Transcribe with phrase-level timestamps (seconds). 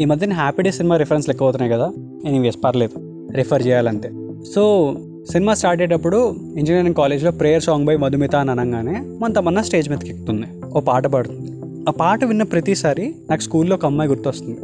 [0.00, 1.92] ఈ మధ్యన happy day cinema reference లెక్క అవుతున్నాయి కదా.
[2.26, 3.28] ఎనీవేస్ పర్లేదు.
[3.34, 4.10] రిఫర్ చేయాలంతే.
[4.54, 4.94] సో
[5.32, 10.10] సినిమా స్టార్ట్ అయ్యేటప్పుడు ఇంజనీరింగ్ కాలేజ్లో ప్రేయర్ సాంగ్ బై మధుమిత అని అనగానే మన తమన్నా స్టేజ్ మీదకి
[10.10, 10.46] ఎక్కుతుంది.
[10.66, 11.50] ఓ పాట పాడుతుంది.
[11.88, 14.60] ఆ పాట విన్న ప్రతిసారి నాకు స్కూల్లో ఒక అమ్మాయి గుర్తొస్తుంది.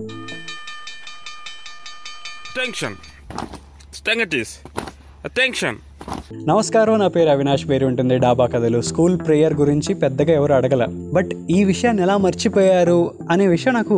[6.48, 8.80] నమస్కారం నా పేరు అవినాష్ పేరు ఉంటుంది డాబా కథలు.
[8.80, 11.11] స్కూల్ ప్రేయర్ గురించి పెద్దగా ఎవరు అడగల.
[11.14, 13.14] బట్ ఈ విషయాన్ని ఎలా మర్చిపోయారు?
[13.32, 13.96] అనే విషయం నాకు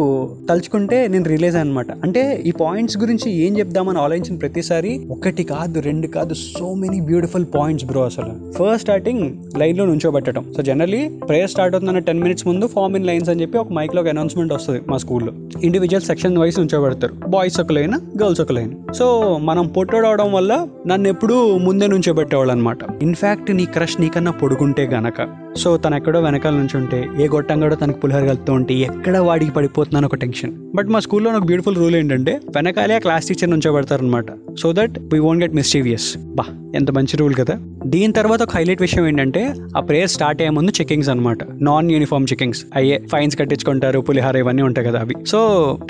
[0.48, 6.06] తలుచుకుంటే నేను రిలీజ్ అనమాట అంటే ఈ పాయింట్స్ గురించి ఏం చెప్దామని ఆలోచించిన ప్రతిసారి ఒకటి కాదు రెండు
[6.06, 8.52] కాదు so many beautiful points bro అసలు.
[8.52, 9.24] ఫస్ట్ స్టార్టింగ్
[9.58, 10.52] లైన్లో నుంచోబెట్టడం.
[10.56, 14.02] సో జనరలీ ప్రేయర్ స్టార్ట్ అవుతుందన్న టెన్ మినిట్స్ ముందు ఫార్మ్ ఇన్ లైన్స్ అని చెప్పి ఒక మైక్లో
[14.02, 18.92] ఒక అనౌన్స్మెంట్ వస్తుంది మా స్కూల్లో ఇండివిజువల్ సెక్షన్ వైస్ ఉంచోబెడతారు బాయ్స్ ఒక లైన్ గర్ల్స్ ఒక లైన్
[18.92, 25.43] సో మనం పొట్టడవడం వల్ల నన్ను ఎప్పుడూ ముందే నుంచోబెట్టేవాళ్ళు అనమాట ఇన్ఫాక్ట్ నీ క్రష్ నీకన్నా పొడుగుంటే గనక.
[25.56, 30.06] సో తను ఎక్కడో వెనకాల నుంచి ఉంటే ఏ గొట్టంగాడో తనకు పులిహోర కలుపుతూ ఉంటే ఎక్కడ వాడికి పడిపోతున్నాను
[30.06, 30.52] ఒక టెన్షన్.
[30.74, 34.26] బట్ మా స్కూల్లో ఒక బ్యూటిఫుల్ రూల్ ఏంటంటే వెనకాలే class teacher నుంచోబెడతారనమాట
[34.58, 36.14] so that we won't get mischievous.
[36.18, 36.63] బా.
[36.74, 37.58] ఎంత మంచి రూల్ కదా.
[37.86, 42.26] దీని తర్వాత ఒక హైలైట్ విషయం ఏంటంటే ఆ ప్రేయర్ స్టార్ట్ అయ్యే ముందు చెకింగ్స్ అనమాట నాన్ యూనిఫామ్
[42.32, 45.14] చెకింగ్స్ అయ్యే ఫైన్స్ కట్టించుకుంటారు పులిహార ఇవన్నీ ఉంటాయి కదా అవి.
[45.26, 45.40] సో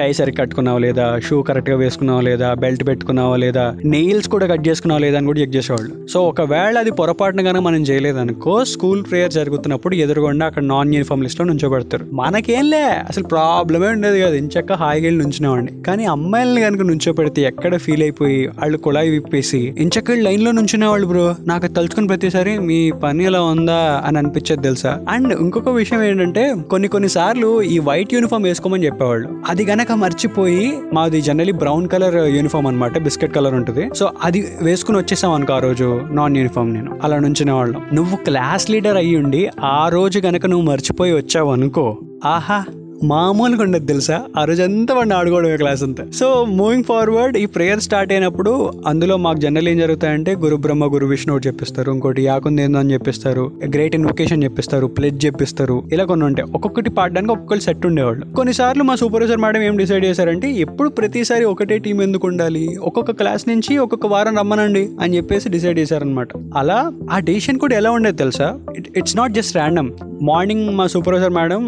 [0.01, 1.21] టై సరిగ్గా కట్టుకున్నావా లేదా?
[1.29, 2.55] షూ కరెక్ట్గా వేసుకున్నావా లేదా?
[2.55, 3.77] బెల్ట్ పెట్టుకున్నావా లేదా?
[3.85, 6.07] నెయిల్స్ కూడా కట్ చేసుకున్నావా లేదా అని కూడా చెక్ చేసేవాళ్ళు.
[6.07, 11.47] సో ఒకవేళ అది పొరపాటున కానీ మనం చేయలేదనుకో స్కూల్ ప్రేయర్ జరుగుతున్నప్పుడు ఎదురుగొండ అక్కడ నాన్ యూనిఫామ్ లిస్ట్లో
[11.47, 12.07] నుంచోబెడతారు.
[12.13, 14.35] మనకేంలే అసలు ప్రాబ్లమే ఉండేది కాదు.
[14.35, 15.83] ఇంచక్క హాయిగా వెళ్ళి నుంచునేవాడిని.
[15.83, 21.35] కానీ అమ్మాయిల్ని కనుక నుంచోబెడితే ఎక్కడ ఫీల్ అయిపోయి వాళ్ళు కుళాయి విప్పేసి ఇంచక్క లైన్లో నుంచి వాళ్ళు బ్రో
[21.47, 25.01] నాకు తలుచుకుని ప్రతిసారి మీ పని ఎలా ఉందా అని అనిపించేది తెలుసా?
[25.09, 29.29] అండ్ ఇంకొక విషయం ఏంటంటే కొన్ని కొన్ని సార్లు ఈ వైట్ యూనిఫామ్ వేసుకోమని చెప్పేవాళ్ళు.
[29.49, 33.91] అది గనక మర్చిపోయి మాది జనరలీ బ్రౌన్ కలర్ యూనిఫామ్ అనమాట బిస్కెట్ కలర్ ఉంటుంది.
[33.95, 37.01] సో అది వేసుకుని వచ్చేసాం అనుకో ఆ రోజు నాన్ యూనిఫామ్ నేను.
[37.03, 41.99] అలా నుంచునే వాళ్ళం నువ్వు క్లాస్ లీడర్ అయ్యి ఉండి ఆ రోజు గనక నువ్వు మర్చిపోయి వచ్చావు అనుకో
[42.25, 42.65] ఆహా!
[43.05, 44.25] మామూలుగా ఉండదు తెలుసా?
[44.39, 46.07] ఆ రోజు అంతా వాడిని ఆడుకోవడమే క్లాస్ అంతా.
[46.15, 51.07] సో మూవింగ్ ఫార్వర్డ్ ఈ ప్రేయర్ స్టార్ట్ అయినప్పుడు అందులో మాకు జనరల్ ఏం జరుగుతాయంటే గురు బ్రహ్మ గురు
[51.07, 51.93] విష్ణు ఒకటి చెప్పిస్తారు.
[51.93, 53.53] ఇంకోటి యాకుంది ఏందో అని చెప్పిస్తారు.
[53.65, 54.87] Great invocation చెప్పిస్తారు.
[54.87, 55.83] ప్లెజ్ చెప్పిస్తారు.
[55.93, 56.51] ఇలా కొన్ని ఉంటాయి.
[56.55, 58.27] ఒక్కొక్కటి పాడడానికి ఒక్కొక్కటి సెట్ ఉండేవాళ్ళు.
[58.27, 62.77] కొన్నిసార్లు మా సూపర్వైజర్ మేడం ఏం డిసైడ్ చేశారంటే ఎప్పుడు ప్రతిసారి ఒకటే టీం ఎందుకు ఉండాలి?
[62.83, 67.91] ఒక్కొక్క క్లాస్ నుంచి ఒక్కొక్క వారం రమ్మనండి అని చెప్పేసి డిసైడ్ చేశారనమాట అలా ఆ డెసిషన్ కూడా ఎలా
[67.91, 68.59] ఉండేది తెలుసా?
[68.97, 69.91] It's not just random
[70.23, 71.67] morning మా సూపర్వైజర్ మేడం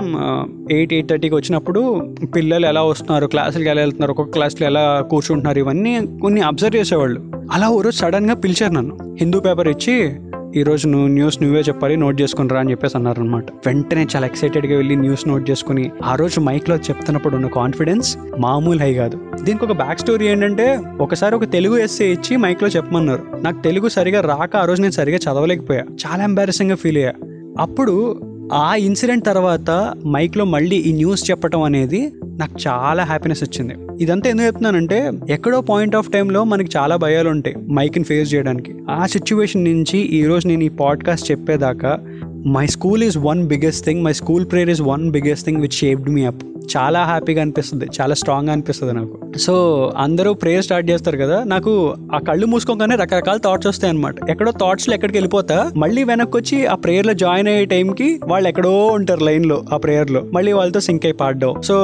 [0.71, 6.01] ఎయిట్ ఎయిట్ థర్టీకి వచ్చినప్పుడు పిల్లలు ఎలా వస్తున్నారు క్లాసులకి ఎలా వెళ్తున్నారు ఒక్కొక్క క్లాస్లో ఎలా కూర్చుంటున్నారు ఇవన్నీ
[6.23, 7.23] కొన్ని అబ్జర్వ్ చేసేవాళ్ళు.
[7.53, 9.17] అలా ఓ రోజు సడన్గా పిలిచారు నన్ను.
[9.21, 10.13] హిందూ పేపర్ ఇచ్చి
[10.57, 14.27] ఈ రోజు నువ్వు న్యూస్ నువ్వే చెప్పాలి నోట్ చేసుకుని రా అని చెప్పేసి అన్నారు అనమాట వెంటనే చాలా
[14.27, 19.19] ఎక్సైటెడ్గా వెళ్ళి న్యూస్ నోట్ చేసుకుని ఆ రోజు మైక్లో చెప్తున్నప్పుడు ఉన్న కాన్ఫిడెన్స్ మామూలు హై కాదు.
[19.43, 23.23] దీనికి ఒక బ్యాక్ స్టోరీ ఏంటంటే ఒకసారి ఒక తెలుగు ఎస్సే ఇచ్చి మైక్లో చెప్పమన్నారు.
[23.43, 25.83] నాకు తెలుగు సరిగా రాక ఆ రోజు నేను సరిగా చదవలేకపోయా.
[26.07, 27.13] చాలా ఎంబారసింగ్గా ఫీల్ అయ్యా.
[27.61, 28.21] అప్పుడు
[28.53, 34.47] ఆ ఇన్సిడెంట్ తర్వాత మైక్లో మళ్ళీ ఈ న్యూస్ చెప్పడం అనేది నాకు చాలా హ్యాపీనెస్ వచ్చింది ఇదంతా ఎందుకు
[34.47, 38.75] చెప్తున్నానంటే ఎక్కడో పాయింట్ ఆఫ్ టైంలో మనకి చాలా భయాలు ఉంటాయి మైక్ని ఫేస్ చేయడానికి.
[38.91, 41.99] ఆ సిచ్యువేషన్ నుంచి ఈరోజు నేను ఈ పాడ్కాస్ట్ చెప్పేదాకా
[42.47, 46.11] my school is one biggest thing my school prayer is one biggest thing which shaped
[46.11, 47.87] me up చాలా హ్యాపీగా అనిపిస్తుంది.
[48.01, 49.39] చాలా స్ట్రాంగ్గా అనిపిస్తుంది నాకు.
[49.39, 49.55] సో
[49.97, 54.95] అందరూ ప్రేయర్ స్టార్ట్ చేస్తారు కదా నాకు ఆ కళ్ళు మూసుకోగానే రకరకాల థాట్స్ వస్తాయి అనమాట ఎక్కడో థాట్స్లో
[54.95, 59.77] ఎక్కడికి వెళ్ళిపోతా మళ్ళీ వెనక్కి వచ్చి ఆ ప్రేయర్లో జాయిన్ అయ్యే టైంకి వాళ్ళు ఎక్కడో ఉంటారు లైన్లో ఆ
[59.77, 60.23] ప్రేయర్లో.
[60.33, 61.63] మళ్ళీ వాళ్ళతో సింక్ అయి పాడడం.
[61.63, 61.77] సో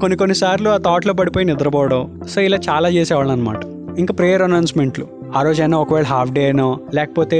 [0.00, 2.20] కొన్ని కొన్ని సార్లు ఆ థాట్లో పడిపోయి నిద్రపోవడం.
[2.28, 3.60] సో ఇలా చాలా చేసేవాళ్ళు అనమాట
[3.98, 7.38] ఇంకా ప్రేయర్ అనౌన్స్మెంట్లు ఆ రోజైనా ఒకవేళ హాఫ్ డే అనో లేకపోతే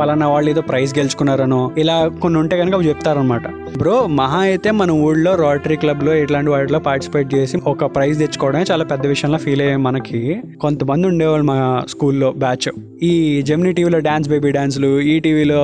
[0.00, 3.42] పలానా వాళ్ళు ఏదో ప్రైజ్ గెలుచుకున్నారనో ఇలా కొన్ని ఉంటే కనుక అవి చెప్తారనమాట
[3.78, 8.84] బ్రో మహా అయితే మన ఊళ్ళో రోటరీ క్లబ్లో ఇట్లాంటి వాటిలో పార్టిసిపేట్ చేసి ఒక ప్రైజ్ తెచ్చుకోవడమే చాలా
[8.84, 12.68] పెద్ద విషయంలో ఫీల్ అయ్యే మనకి కొంతమంది ఉండేవాళ్ళు మా స్కూల్లో బ్యాచ్
[13.02, 15.60] ఈ జెమినీ టీవీలో డాన్స్ బేబీ డాన్స్లు ఈ టీవీలో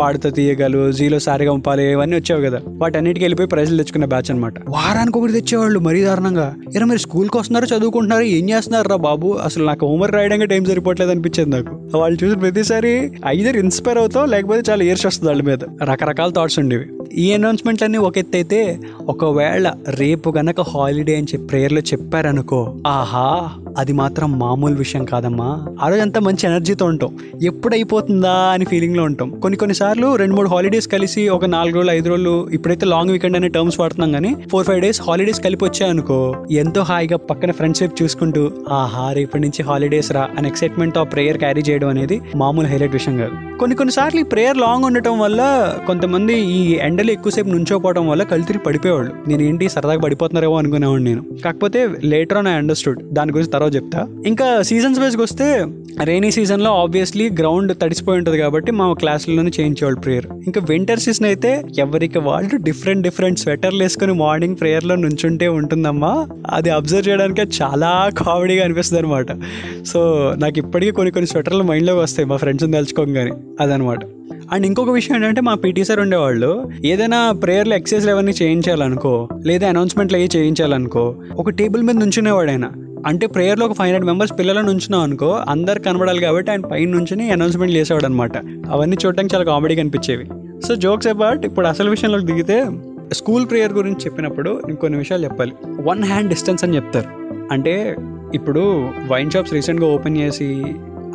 [0.00, 1.52] పాడుతూ తీయగలు జీలో సారిగా
[1.90, 2.58] ఇవన్నీ వచ్చావు కదా.
[2.66, 6.54] వాటన్నిటికి వెళ్ళిపోయి ప్రైజ్లు తెచ్చుకునే బ్యాచ్ అనమాట వారానికి ఒకటి తెచ్చేవాళ్ళు మరీ దారుణంగా.
[6.76, 9.38] ఇలా మీరు స్కూల్కి వస్తున్నారు చదువుకుంటున్నారు ఏం చేస్తున్నారు రా బాబు?
[9.44, 11.98] అసలు నాకు హోంవర్క్ రాయడానికి టైం సరిపోవట్లేదు అనిపించింది నాకు.
[11.98, 15.58] వాళ్ళు చూసిన ప్రతిసారి ఐదర్ ఇన్స్పైర్ అవుతావు లేకపోతే చాలా ఇయర్స్ వస్తుంది వాళ్ళ మీద.
[15.82, 16.86] రకరకాల థాట్స్ ఉండేవి.
[17.12, 18.78] ఈ అనౌన్స్మెంట్ అన్నీ ఒక ఎత్తు అయితే
[19.08, 23.48] ఒకవేళ రేపు గనక హాలిడే అని చెప్పి ప్రేయర్లో చెప్పారనుకో ఆహా
[23.78, 25.66] అది మాత్రం మామూలు విషయం కాదమ్మా.
[25.82, 27.18] ఆ రోజు అంతా మంచి ఎనర్జీతో ఉంటాం.
[27.42, 29.30] ఎప్పుడు అయిపోతుందా అని ఫీలింగ్లో ఉంటాం.
[29.30, 33.48] కొన్ని కొన్నిసార్లు రెండు మూడు హాలిడేస్ కలిసి ఒక నాలుగు రోజులు ఐదు రోజులు ఇప్పుడైతే లాంగ్ వీకెండ్ అనే
[33.48, 39.12] టర్మ్స్ వాడుతున్నాం కానీ ఫోర్ ఫైవ్ డేస్ హాలిడేస్ కలిపి వచ్చాయనుకో ఎంతో హాయిగా పక్కన ఫ్రెండ్షిప్ చూసుకుంటూ ఆహా
[39.12, 43.58] రేపటి నుంచి హాలిడేస్ రా అని ఎక్సైట్మెంట్ ఆ ప్రేయర్ క్యారీ చేయడం అనేది మామూలు హైలైట్ విషయం కాదు.
[43.58, 48.44] కొన్ని కొన్నిసార్లు ఈ ప్రేయర్ లాంగ్ ఉండటం వల్ల కొంతమంది ఈ ఎండ్ ఎండలు ఎక్కువసేపు నుంచోపోవడం వల్ల కళ్ళు
[48.44, 49.12] తిరిగి పడిపోయేవాళ్ళు.
[49.28, 51.22] నేను ఏంటి సరదాగా పడిపోతున్నారేమో అనుకునేవాడు నేను.
[51.44, 54.06] కాకపోతే లేటర్ ఆన్ ఐ అండర్స్టూడ్ దాని గురించి తర్వాత చెప్తా.
[54.26, 55.66] ఇంకా సీజన్స్ వైజ్కి వస్తే
[56.04, 61.62] రైనీ సీజన్లో ఆబ్వియస్లీ గ్రౌండ్ తడిసిపోయి ఉంటుంది కాబట్టి మా క్లాసుల్లోనే చేయించేవాళ్ళు ప్రేయర్ ఇంకా వింటర్ సీజన్ అయితే
[61.78, 66.26] ఎవరికి వాళ్ళు డిఫరెంట్ డిఫరెంట్ స్వెటర్లు వేసుకుని మార్నింగ్ ప్రేయర్లో నుంచుంటే ఉంటుందమ్మా.
[66.50, 69.26] అది అబ్జర్వ్ చేయడానికి చాలా కామెడీగా అనిపిస్తుంది అనమాట
[69.86, 70.00] సో
[70.38, 72.28] నాకు ఇప్పటికీ కొన్ని కొన్ని స్వెటర్లు మైండ్లోకి వస్తాయి.
[72.28, 73.30] మా ఫ్రెండ్స్ని తలుచుకోగానే.
[73.60, 73.98] అదనమాట
[74.52, 80.18] అండ్ ఇంకొక విషయం ఏంటంటే మా పీటీ సార్ ఉండేవాళ్ళు ఏదైనా ప్రేయర్లు ఎక్సైజ్లు అవన్నీ చేయించాలనుకో లేదా అనౌన్స్మెంట్లు
[80.18, 82.70] అవి చేయించాలనుకో ఒక టేబుల్ మీద నుంచునేవాడు ఆయన.
[83.06, 87.30] అంటే ప్రేయర్లో ఒక ఫైవ్ హండ్రెడ్ మెంబర్స్ పిల్లలను ఉంచున్నాం అనుకో అందరు కనబడాలి కాబట్టి ఆయన పైన నుంచి
[87.30, 88.36] అనౌన్స్మెంట్ చేసేవాడు అనమాట
[88.70, 90.24] అవన్నీ చూడడానికి చాలా కామెడీగా అనిపించేవి
[90.68, 92.66] సో జోక్స్ అబౌట్ ఇప్పుడు అసలు విషయంలోకి దిగితే
[93.12, 95.52] స్కూల్ ప్రేయర్ గురించి చెప్పినప్పుడు ఇంకొన్ని విషయాలు చెప్పాలి.
[95.82, 97.08] వన్ హ్యాండ్ డిస్టెన్స్ అని చెప్తారు.
[97.52, 97.96] అంటే
[98.34, 100.64] ఇప్పుడు వైన్ షాప్స్ రీసెంట్గా ఓపెన్ చేసి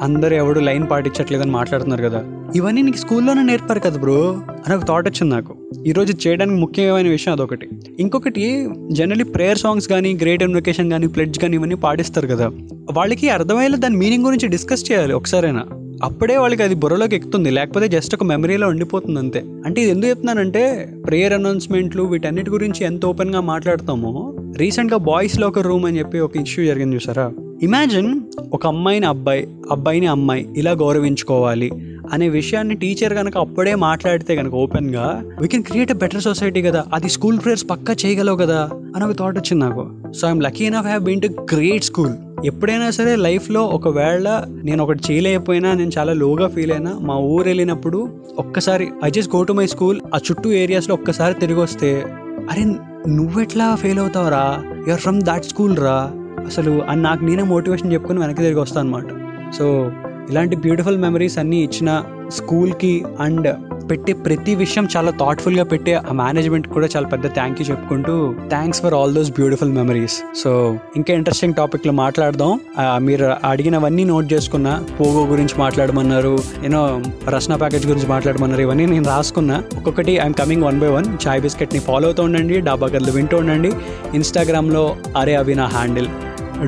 [0.02, 2.24] అందరు ఎవడు లైన్ పాటించట్లేదని మాట్లాడుతున్నారు కదా.
[2.56, 4.38] ఇవన్నీ నీకు స్కూల్లోనే నేర్పారు కదా బ్రో?
[4.68, 5.56] అని ఒక థాట్ వచ్చింది నాకు.
[5.86, 7.70] ఈరోజు చేయడానికి ముఖ్యమైన విషయం అదొకటి.
[8.00, 12.52] ఇంకొకటి జనరలీ ప్రేయర్ సాంగ్స్ కానీ గ్రేట్ ఇన్వొకేషన్ కానీ ప్లెడ్జ్ కానీ ఇవన్నీ పాటిస్తారు కదా.
[12.94, 15.64] వాళ్ళకి అర్థమయ్యేలా దాని మీనింగ్ గురించి డిస్కస్ చేయాలి ఒకసారైనా.
[16.04, 17.50] అప్పుడే వాళ్ళకి అది బుర్రలోకి ఎక్కుతుంది.
[17.50, 19.44] లేకపోతే జస్ట్ ఒక మెమరీలో ఉండిపోతుంది అంతే.
[19.66, 25.86] అంటే ఇది ఎందుకు చెప్తున్నానంటే ప్రేయర్ అనౌన్స్మెంట్లు వీటన్నిటి గురించి ఎంత ఓపెన్గా మాట్లాడతామో రీసెంట్గా బాయ్స్ లాకర్ రూమ్
[25.86, 27.32] అని చెప్పి ఒక ఇష్యూ జరిగింది చూసారా?
[27.62, 28.22] ఇమాజిన్
[28.54, 31.72] ఒక అమ్మాయిని అబ్బాయి అబ్బాయిని అమ్మాయి ఇలా గౌరవించుకోవాలి
[32.14, 36.86] అనే విషయాన్ని టీచర్ కనుక అప్పుడే మాట్లాడితే కనుక ఓపెన్గా we can create a better society కదా
[36.94, 38.70] అది స్కూల్ ప్రేయర్స్ పక్కా చేయగలవు కదా?
[38.96, 40.12] అని ఒక థాట్ వచ్చింది నాకు.
[40.14, 42.14] So I'm lucky enough have been to great school
[42.46, 44.28] ఎప్పుడైనా సరే లైఫ్లో ఒకవేళ
[44.64, 49.44] నేను ఒకటి చేయలేకపోయినా నేను చాలా లోగా ఫీల్ అయినా మా ఊరు వెళ్ళినప్పుడు ఒక్కసారి I just go
[49.44, 52.06] to my school ఆ చుట్టూ ఏరియాస్లో ఒక్కసారి తిరిగి వస్తే
[52.50, 52.64] అరే
[53.08, 54.64] నువ్వెట్లా ఫెయిల్ అవుతావురా?
[54.88, 56.12] యువర్ ఫ్రమ్ దాట్ స్కూల్ రా.
[56.46, 59.06] అసలు అని నాకు నేనే మోటివేషన్ చెప్పుకొని వెనక్కి తిరిగి వస్తాను అనమాట
[59.52, 59.92] సో
[60.30, 63.50] ఇలాంటి బ్యూటిఫుల్ మెమరీస్ అన్నీ ఇచ్చిన స్కూల్కి అండ్
[63.92, 68.14] పెట్టే ప్రతి విషయం చాలా థాట్ఫుల్గా పెట్టే ఆ మేనేజ్మెంట్ కూడా చాలా పెద్ద థ్యాంక్ యూ చెప్పుకుంటూ
[68.50, 70.52] thanks for all those beautiful memories so
[70.96, 72.60] ఇంకా ఇంట్రెస్టింగ్ టాపిక్లో మాట్లాడదాం.
[73.02, 79.64] మీరు అడిగినవన్నీ నోట్ చేసుకున్నా పోగో గురించి మాట్లాడమన్నారు యూనో రస్నా ప్యాకేజ్ గురించి మాట్లాడమన్నారు ఇవన్నీ నేను రాసుకున్నా.
[79.78, 83.72] ఒక్కొక్కటి I'm coming one by one చాయ్ బిస్కెట్ని ఫాలో అవుతూ ఉండండి డాబా గదిలో వింటూ ఉండండి.
[84.14, 86.10] ఇన్స్టాగ్రామ్లో అరే అవి నా హ్యాండిల్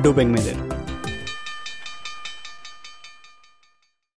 [0.04, 0.48] డూపింగ్ మీద